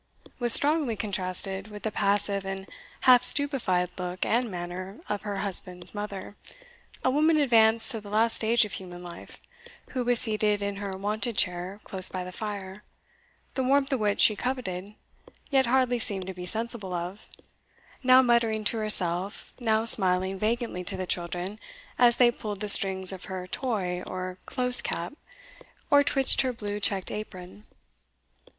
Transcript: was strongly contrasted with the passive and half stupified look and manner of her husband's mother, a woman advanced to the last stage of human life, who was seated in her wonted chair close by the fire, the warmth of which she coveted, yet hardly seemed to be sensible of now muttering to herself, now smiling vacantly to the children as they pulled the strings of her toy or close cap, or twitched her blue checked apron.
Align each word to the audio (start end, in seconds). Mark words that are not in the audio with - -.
was 0.39 0.51
strongly 0.51 0.95
contrasted 0.95 1.67
with 1.67 1.83
the 1.83 1.91
passive 1.91 2.43
and 2.43 2.67
half 3.01 3.23
stupified 3.23 3.87
look 3.99 4.25
and 4.25 4.49
manner 4.49 4.97
of 5.07 5.21
her 5.21 5.37
husband's 5.45 5.93
mother, 5.93 6.35
a 7.03 7.11
woman 7.11 7.37
advanced 7.37 7.91
to 7.91 8.01
the 8.01 8.09
last 8.09 8.33
stage 8.35 8.65
of 8.65 8.71
human 8.71 9.03
life, 9.03 9.39
who 9.91 10.03
was 10.03 10.17
seated 10.19 10.63
in 10.63 10.77
her 10.77 10.97
wonted 10.97 11.37
chair 11.37 11.79
close 11.83 12.09
by 12.09 12.23
the 12.23 12.31
fire, 12.31 12.81
the 13.53 13.61
warmth 13.61 13.93
of 13.93 13.99
which 13.99 14.19
she 14.19 14.35
coveted, 14.35 14.95
yet 15.51 15.67
hardly 15.67 15.99
seemed 15.99 16.25
to 16.25 16.33
be 16.33 16.47
sensible 16.47 16.95
of 16.95 17.29
now 18.01 18.23
muttering 18.23 18.63
to 18.63 18.77
herself, 18.77 19.53
now 19.59 19.85
smiling 19.85 20.35
vacantly 20.39 20.83
to 20.83 20.97
the 20.97 21.05
children 21.05 21.59
as 21.99 22.17
they 22.17 22.31
pulled 22.31 22.59
the 22.59 22.67
strings 22.69 23.11
of 23.11 23.25
her 23.25 23.45
toy 23.45 24.01
or 24.07 24.39
close 24.47 24.81
cap, 24.81 25.13
or 25.91 26.03
twitched 26.03 26.41
her 26.41 26.51
blue 26.51 26.79
checked 26.79 27.11
apron. 27.11 27.65